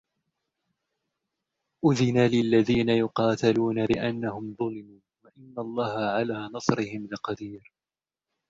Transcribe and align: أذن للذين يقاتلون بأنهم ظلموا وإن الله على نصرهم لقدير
أذن 1.85 2.19
للذين 2.27 2.89
يقاتلون 2.89 3.85
بأنهم 3.85 4.55
ظلموا 4.59 4.99
وإن 5.23 5.53
الله 5.59 5.91
على 5.99 6.49
نصرهم 6.53 7.07
لقدير 7.11 7.71